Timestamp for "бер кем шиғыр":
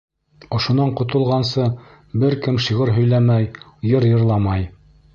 2.25-2.95